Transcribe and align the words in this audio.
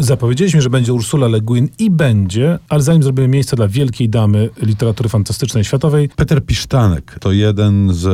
Zapowiedzieliśmy, 0.00 0.62
że 0.62 0.70
będzie 0.70 0.92
Ursula 0.92 1.28
Le 1.28 1.40
Guin 1.40 1.68
i 1.78 1.90
będzie, 1.90 2.58
ale 2.68 2.82
zanim 2.82 3.02
zrobimy 3.02 3.28
miejsce 3.28 3.56
dla 3.56 3.68
wielkiej 3.68 4.08
damy 4.08 4.50
literatury 4.62 5.08
fantastycznej 5.08 5.64
światowej. 5.64 6.08
Peter 6.16 6.44
Pisztanek 6.44 7.16
to 7.20 7.32
jeden 7.32 7.92
z 7.92 8.06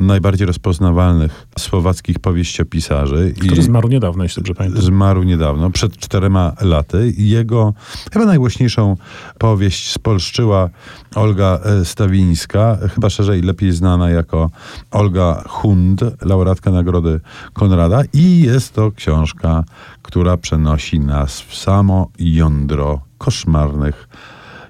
najbardziej 0.00 0.46
rozpoznawalnych 0.46 1.46
słowackich 1.58 2.18
powieściopisarzy. 2.18 3.34
Który 3.40 3.62
zmarł 3.62 3.88
niedawno, 3.88 4.22
jeśli 4.22 4.42
dobrze 4.42 4.54
pamiętam. 4.54 4.82
Zmarł 4.82 5.22
niedawno, 5.22 5.70
przed 5.70 5.96
czterema 5.96 6.52
laty. 6.60 7.12
Jego 7.16 7.74
chyba 8.12 8.24
najgłośniejszą 8.24 8.96
powieść 9.38 9.92
spolszczyła 9.92 10.70
Olga 11.14 11.60
e, 11.64 11.84
Stawińska, 11.84 12.78
chyba 12.94 13.10
szerzej 13.10 13.42
lepiej 13.42 13.72
znana 13.72 14.10
jako 14.10 14.50
Olga 14.90 15.44
Hund, 15.48 16.00
laureatka 16.22 16.70
Nagrody 16.70 17.20
Konrada. 17.52 18.02
I 18.12 18.40
jest 18.40 18.74
to 18.74 18.92
książka, 18.92 19.64
która 20.02 20.36
przenosi 20.36 21.00
nas 21.00 21.40
w 21.40 21.56
samo 21.56 22.10
jądro 22.18 23.00
koszmarnych 23.18 24.08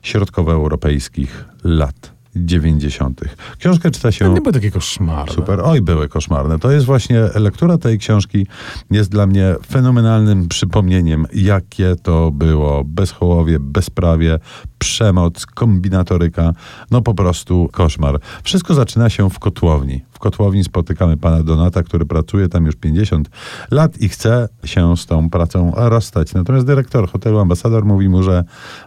środkowoeuropejskich 0.03 1.45
lat 1.65 2.20
90. 2.37 3.20
Książkę 3.59 3.91
czyta 3.91 4.12
się. 4.12 4.25
To 4.25 4.33
nie 4.34 4.41
były 4.41 4.52
takie 4.52 4.71
koszmarne. 4.71 5.34
Super. 5.34 5.61
Oj, 5.65 5.80
były 5.80 6.09
koszmarne. 6.09 6.59
To 6.59 6.71
jest 6.71 6.87
właśnie 6.87 7.21
lektura 7.34 7.79
tej 7.79 7.98
książki 7.98 8.47
jest 8.91 9.11
dla 9.11 9.27
mnie 9.27 9.55
fenomenalnym 9.66 10.48
przypomnieniem, 10.48 11.27
jakie 11.35 11.97
to 12.02 12.30
było 12.30 12.85
bezchołowie, 12.85 13.59
bezprawie, 13.61 14.38
przemoc, 14.79 15.47
kombinatoryka. 15.47 16.52
No 16.91 17.02
po 17.02 17.15
prostu 17.15 17.69
koszmar. 17.73 18.21
Wszystko 18.43 18.74
zaczyna 18.74 19.10
się 19.10 19.30
w 19.30 19.38
kotłowni. 19.38 20.02
Kotłowni 20.20 20.65
spotykamy 20.65 21.16
pana 21.16 21.42
Donata, 21.42 21.83
który 21.83 22.06
pracuje 22.06 22.48
tam 22.48 22.66
już 22.66 22.77
50 22.77 23.30
lat 23.70 23.98
i 23.98 24.09
chce 24.09 24.48
się 24.65 24.96
z 24.96 25.06
tą 25.06 25.30
pracą 25.30 25.73
rozstać. 25.77 26.34
Natomiast 26.34 26.66
dyrektor 26.66 27.10
hotelu 27.10 27.38
ambasador 27.38 27.84
mówi 27.84 28.09
mu, 28.09 28.23
że 28.23 28.45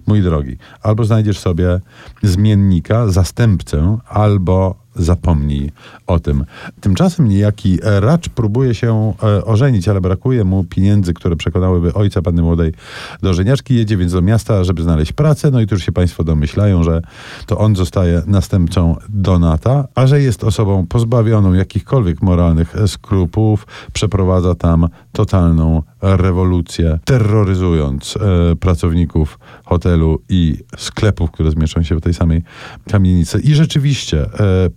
mój 0.07 0.21
drogi, 0.21 0.57
albo 0.81 1.03
znajdziesz 1.03 1.39
sobie 1.39 1.79
zmiennika, 2.23 3.07
zastępcę, 3.07 3.97
albo 4.09 4.82
zapomnij 4.95 5.71
o 6.07 6.19
tym. 6.19 6.45
Tymczasem 6.81 7.27
niejaki 7.27 7.79
racz 7.83 8.29
próbuje 8.29 8.75
się 8.75 9.13
e, 9.23 9.45
ożenić, 9.45 9.87
ale 9.87 10.01
brakuje 10.01 10.43
mu 10.43 10.63
pieniędzy, 10.63 11.13
które 11.13 11.35
przekonałyby 11.35 11.93
ojca 11.93 12.21
panny 12.21 12.41
młodej 12.41 12.73
do 13.21 13.33
żeniaczki. 13.33 13.75
Jedzie 13.75 13.97
więc 13.97 14.11
do 14.11 14.21
miasta, 14.21 14.63
żeby 14.63 14.83
znaleźć 14.83 15.11
pracę. 15.11 15.51
No 15.51 15.61
i 15.61 15.67
tu 15.67 15.75
już 15.75 15.85
się 15.85 15.91
państwo 15.91 16.23
domyślają, 16.23 16.83
że 16.83 17.01
to 17.45 17.57
on 17.57 17.75
zostaje 17.75 18.21
następcą 18.27 18.95
Donata, 19.09 19.87
a 19.95 20.07
że 20.07 20.21
jest 20.21 20.43
osobą 20.43 20.85
pozbawioną 20.89 21.53
jakichkolwiek 21.53 22.21
moralnych 22.21 22.75
skrupułów, 22.87 23.67
przeprowadza 23.93 24.55
tam 24.55 24.87
totalną 25.11 25.83
rewolucję, 26.03 26.99
terroryzując 27.05 28.17
e, 28.17 28.55
pracowników 28.55 29.39
hotelu 29.65 30.21
i 30.29 30.57
sklepów, 30.77 31.31
które 31.31 31.51
zmieszczą 31.51 31.83
się 31.83 31.95
w 31.95 32.01
tej 32.01 32.13
samej 32.13 32.43
kamienicy. 32.89 33.39
I 33.39 33.55
rzeczywiście 33.55 34.21
e, 34.21 34.29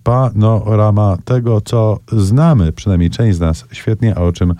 panorama 0.02 1.16
tego, 1.24 1.60
co 1.60 1.98
znamy, 2.12 2.72
przynajmniej 2.72 3.10
część 3.10 3.36
z 3.36 3.40
nas 3.40 3.64
świetnie, 3.72 4.14
a 4.14 4.20
o 4.20 4.32
czym 4.32 4.54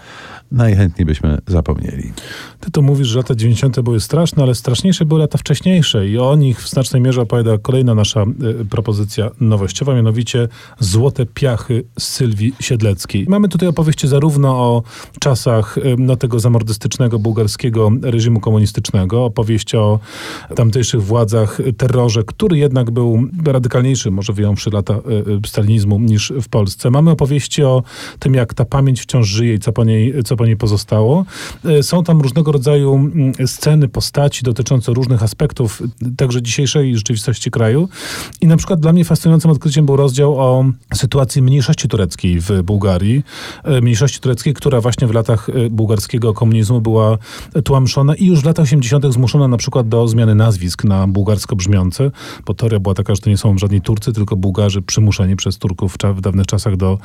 najchętniej 0.53 1.07
byśmy 1.07 1.39
zapomnieli. 1.47 2.13
Ty 2.61 2.71
to 2.71 2.83
mówisz, 2.83 3.09
że 3.09 3.19
lata 3.19 3.35
90. 3.35 3.81
były 3.81 4.01
straszne, 4.01 4.43
ale 4.43 4.55
straszniejsze 4.55 5.05
były 5.05 5.21
lata 5.21 5.39
wcześniejsze 5.39 6.09
i 6.09 6.19
o 6.19 6.37
nich 6.37 6.63
w 6.63 6.69
znacznej 6.69 7.03
mierze 7.03 7.23
opowiada 7.23 7.59
kolejna 7.59 7.95
nasza 7.95 8.25
y, 8.61 8.65
propozycja 8.65 9.31
nowościowa, 9.41 9.95
mianowicie 9.95 10.49
Złote 10.79 11.27
Piachy 11.27 11.85
z 11.99 12.03
Sylwii 12.03 12.55
Siedleckiej. 12.61 13.27
Mamy 13.29 13.49
tutaj 13.49 13.69
opowieści 13.69 14.09
zarówno 14.09 14.49
o 14.49 14.83
czasach 15.21 15.79
y, 15.79 15.97
no, 15.99 16.17
tego 16.17 16.41
zamordystycznego 16.57 17.19
bułgarskiego 17.19 17.91
reżimu 18.03 18.41
komunistycznego, 18.41 19.25
opowieść 19.25 19.75
o 19.75 19.99
tamtejszych 20.55 21.03
władzach, 21.03 21.59
terrorze, 21.77 22.23
który 22.27 22.59
jednak 22.59 22.91
był 22.91 23.29
radykalniejszy, 23.47 24.11
może 24.11 24.33
wyjąwszy 24.33 24.71
lata 24.71 24.95
y, 24.95 25.47
y 25.47 25.49
stalinizmu, 25.49 25.99
niż 25.99 26.33
w 26.43 26.49
Polsce. 26.49 26.91
Mamy 26.91 27.11
opowieści 27.11 27.63
o 27.63 27.83
tym, 28.19 28.35
jak 28.35 28.55
ta 28.55 28.65
pamięć 28.65 29.01
wciąż 29.01 29.29
żyje 29.29 29.55
i 29.55 29.59
co 29.59 29.73
po 29.73 29.85
niej, 29.85 30.25
co 30.25 30.37
po 30.37 30.47
niej 30.47 30.57
pozostało. 30.57 31.25
Y, 31.65 31.83
są 31.83 32.05
tam 32.05 32.21
różnego 32.21 32.53
rodzaju 32.53 33.11
sceny, 33.47 33.89
postaci 33.89 34.43
dotyczące 34.43 34.93
różnych 34.93 35.23
aspektów 35.23 35.83
także 36.17 36.43
dzisiejszej 36.43 36.97
rzeczywistości 36.97 37.51
kraju. 37.51 37.89
I 38.41 38.47
na 38.47 38.57
przykład 38.57 38.81
dla 38.81 38.93
mnie 38.93 39.05
fascynującym 39.05 39.51
odkryciem 39.51 39.87
był 39.87 39.97
rozdział 39.97 40.39
o 40.39 40.65
sytuacji 40.95 41.43
mniejszości 41.43 41.89
tureckiej 41.89 42.41
w 42.41 42.63
Bułgarii. 42.63 43.23
E, 43.65 43.81
mniejszości 43.81 44.21
tureckiej, 44.21 44.55
która 44.55 44.81
właśnie 44.81 45.07
w 45.07 45.15
latach 45.15 45.49
e, 45.49 45.71
bułgarskiego 45.71 46.35
komunizmu 46.35 46.46
była 46.81 47.19
tłamszona 47.65 48.15
i 48.15 48.27
już 48.27 48.41
w 48.41 48.45
latach 48.45 48.63
80. 48.63 49.07
zmuszona 49.13 49.49
na 49.49 49.57
przykład 49.57 49.89
do 49.89 50.09
zmiany 50.09 50.35
nazwisk 50.35 50.85
na 50.85 51.07
bułgarsko 51.07 51.57
brzmiące, 51.57 52.11
bo 52.47 52.55
teoria 52.55 52.81
była 52.81 52.95
taka, 52.95 53.15
że 53.15 53.21
to 53.21 53.31
nie 53.31 53.37
są 53.37 53.59
żadni 53.59 53.81
Turcy, 53.81 54.13
tylko 54.13 54.37
Bułgarzy 54.37 54.83
przymuszeni 54.83 55.37
przez 55.37 55.59
Turków 55.59 55.97
w 56.15 56.21
dawnych 56.21 56.47
czasach 56.47 56.77
do 56.77 56.99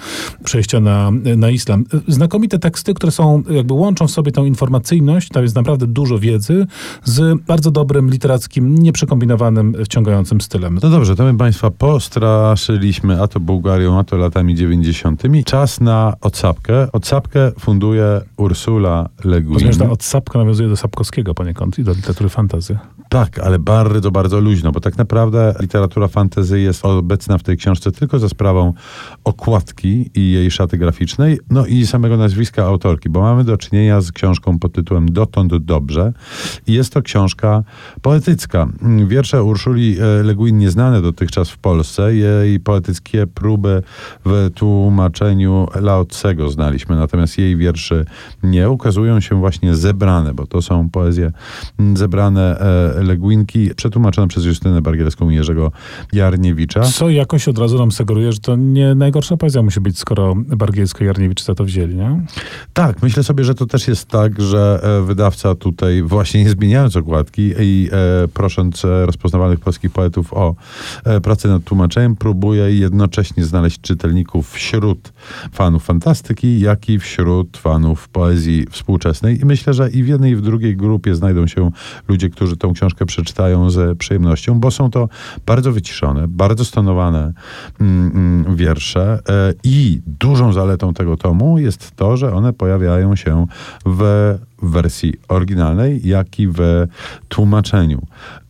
przejścia 0.43 0.79
na, 0.79 1.11
na 1.37 1.49
islam. 1.49 1.83
Znakomite 2.07 2.59
teksty, 2.59 2.93
które 2.93 3.11
są, 3.11 3.43
jakby 3.49 3.73
łączą 3.73 4.07
w 4.07 4.11
sobie 4.11 4.31
tą 4.31 4.45
informacyjność, 4.45 5.29
tam 5.29 5.43
jest 5.43 5.55
naprawdę 5.55 5.87
dużo 5.87 6.19
wiedzy 6.19 6.67
z 7.03 7.41
bardzo 7.41 7.71
dobrym, 7.71 8.09
literackim, 8.09 8.75
nieprzekombinowanym, 8.75 9.75
wciągającym 9.85 10.41
stylem. 10.41 10.79
No 10.83 10.89
dobrze, 10.89 11.15
to 11.15 11.23
my 11.23 11.37
Państwa 11.37 11.71
postraszyliśmy, 11.71 13.21
a 13.21 13.27
to 13.27 13.39
Bułgarią, 13.39 13.99
a 13.99 14.03
to 14.03 14.17
latami 14.17 14.55
90. 14.55 15.23
Czas 15.45 15.81
na 15.81 16.13
odsapkę. 16.21 16.91
Odsapkę 16.91 17.51
funduje 17.59 18.21
Ursula 18.37 19.09
Le 19.31 19.41
Guin. 19.41 19.53
Rozumiem, 19.53 19.73
że 19.73 19.79
ta 19.79 19.89
odsapka 19.89 20.39
nawiązuje 20.39 20.69
do 20.69 20.77
Sapkowskiego 20.77 21.33
poniekąd 21.33 21.79
i 21.79 21.83
do 21.83 21.93
literatury 21.93 22.29
fantazy. 22.29 22.77
Tak, 23.09 23.39
ale 23.39 23.59
bardzo, 23.59 24.11
bardzo 24.11 24.39
luźno, 24.39 24.71
bo 24.71 24.79
tak 24.79 24.97
naprawdę 24.97 25.53
literatura 25.59 26.07
fantazy 26.07 26.59
jest 26.59 26.85
obecna 26.85 27.37
w 27.37 27.43
tej 27.43 27.57
książce 27.57 27.91
tylko 27.91 28.19
za 28.19 28.29
sprawą 28.29 28.73
okładki 29.23 30.09
i 30.15 30.31
jej 30.31 30.51
szaty 30.51 30.77
graficznej, 30.77 31.39
no 31.49 31.65
i 31.65 31.87
samego 31.87 32.17
nazwiska 32.17 32.65
autorki, 32.65 33.09
bo 33.09 33.21
mamy 33.21 33.43
do 33.43 33.57
czynienia 33.57 34.01
z 34.01 34.11
książką 34.11 34.59
pod 34.59 34.73
tytułem 34.73 35.11
Dotąd 35.11 35.57
dobrze 35.57 36.13
i 36.67 36.73
jest 36.73 36.93
to 36.93 37.01
książka 37.01 37.63
poetycka. 38.01 38.67
Wiersze 39.07 39.43
Urszuli 39.43 39.97
e, 39.99 40.23
Le 40.23 40.35
Guin 40.35 40.57
nieznane 40.57 41.01
dotychczas 41.01 41.49
w 41.49 41.57
Polsce, 41.57 42.15
jej 42.15 42.59
poetyckie 42.59 43.27
próby 43.27 43.83
w 44.25 44.49
tłumaczeniu 44.55 45.67
Laocego 45.81 46.49
znaliśmy, 46.49 46.95
natomiast 46.95 47.37
jej 47.37 47.57
wierszy 47.57 48.05
nie 48.43 48.69
ukazują 48.69 49.10
się 49.19 49.39
właśnie 49.39 49.75
zebrane, 49.75 50.33
bo 50.33 50.47
to 50.47 50.61
są 50.61 50.89
poezje 50.89 51.31
zebrane 51.93 52.59
e, 52.59 53.03
Legwinki, 53.03 53.69
przetłumaczone 53.75 54.27
przez 54.27 54.45
Justynę 54.45 54.81
Bargielską 54.81 55.29
i 55.29 55.35
Jerzego 55.35 55.71
Jarniewicza. 56.13 56.81
Co 56.81 57.09
jakoś 57.09 57.47
od 57.47 57.57
razu 57.57 57.77
nam 57.77 57.91
sugeruje, 57.91 58.31
że 58.31 58.39
to 58.39 58.55
nie 58.55 58.95
najgorsza 58.95 59.37
poezja 59.37 59.61
musi 59.61 59.81
być, 59.81 59.99
skoro 59.99 60.35
Bargielsko 60.35 61.03
i 61.03 61.07
Jarniewicz 61.07 61.43
za 61.43 61.55
to 61.55 61.63
wzięli, 61.63 61.95
nie? 61.95 62.25
Tak, 62.73 63.01
myślę 63.01 63.23
sobie, 63.23 63.43
że 63.43 63.55
to 63.55 63.65
też 63.65 63.87
jest 63.87 64.05
tak, 64.05 64.41
że 64.41 64.79
e, 64.83 65.05
wydawca 65.05 65.55
tutaj 65.55 66.01
właśnie 66.01 66.43
nie 66.43 66.49
zmieniając 66.49 66.95
okładki 66.95 67.53
i 67.59 67.89
e, 67.91 68.27
prosząc 68.27 68.85
e, 68.85 69.05
rozpoznawalnych 69.05 69.59
polskich 69.59 69.91
poetów 69.91 70.33
o 70.33 70.55
e, 71.05 71.21
pracę 71.21 71.49
nad 71.49 71.63
tłumaczeniem, 71.63 72.15
próbuje 72.15 72.75
jednocześnie 72.75 73.43
znaleźć 73.43 73.81
czytelników 73.81 74.51
wśród 74.51 75.13
fanów 75.51 75.83
fantastyki, 75.83 76.59
jak 76.59 76.89
i 76.89 76.99
wśród 76.99 77.57
fanów 77.57 78.09
poezji 78.09 78.65
współczesnej. 78.71 79.00
I 79.41 79.45
myślę, 79.45 79.73
że 79.73 79.89
i 79.89 80.03
w 80.03 80.07
jednej 80.07 80.31
i 80.31 80.35
w 80.35 80.41
drugiej 80.41 80.77
grupie 80.77 81.15
znajdą 81.15 81.47
się 81.47 81.71
ludzie, 82.07 82.29
którzy 82.29 82.57
tą 82.57 82.73
książkę 82.73 82.91
książkę 82.91 83.05
przeczytają 83.05 83.69
z 83.69 83.97
przyjemnością, 83.97 84.59
bo 84.59 84.71
są 84.71 84.91
to 84.91 85.09
bardzo 85.45 85.71
wyciszone, 85.71 86.27
bardzo 86.27 86.65
stonowane 86.65 87.33
mm, 87.81 88.11
mm, 88.15 88.55
wiersze 88.55 89.19
e, 89.29 89.53
i 89.63 90.01
dużą 90.07 90.53
zaletą 90.53 90.93
tego 90.93 91.17
tomu 91.17 91.57
jest 91.57 91.95
to, 91.95 92.17
że 92.17 92.33
one 92.33 92.53
pojawiają 92.53 93.15
się 93.15 93.47
w 93.85 94.35
wersji 94.61 95.13
oryginalnej, 95.27 96.07
jak 96.07 96.39
i 96.39 96.47
w 96.47 96.87
tłumaczeniu. 97.29 98.01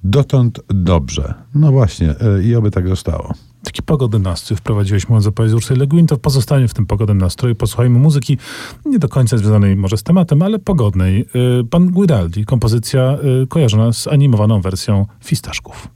Dotąd 0.03 0.59
dobrze. 0.67 1.33
No 1.55 1.71
właśnie, 1.71 2.09
e, 2.09 2.43
i 2.43 2.55
oby 2.55 2.71
tak 2.71 2.87
zostało 2.87 3.33
taki 3.71 3.83
pogodny 3.83 4.19
nastrój 4.19 4.57
wprowadziłeś 4.57 5.09
mówiąc 5.09 5.27
o 5.27 5.31
poezji 5.31 5.55
Ursula 5.55 5.79
Le 5.79 5.87
Guin, 5.87 6.07
to 6.07 6.17
pozostanie 6.17 6.67
w 6.67 6.73
tym 6.73 6.85
pogodnym 6.85 7.17
nastroju. 7.17 7.55
Posłuchajmy 7.55 7.99
muzyki 7.99 8.37
nie 8.85 8.99
do 8.99 9.09
końca 9.09 9.37
związanej 9.37 9.75
może 9.75 9.97
z 9.97 10.03
tematem, 10.03 10.41
ale 10.41 10.59
pogodnej. 10.59 11.25
Y, 11.61 11.63
pan 11.69 11.89
Guidaldi, 11.89 12.45
kompozycja 12.45 13.17
y, 13.43 13.47
kojarzona 13.47 13.93
z 13.93 14.07
animowaną 14.07 14.61
wersją 14.61 15.05
Fistaszków. 15.23 15.87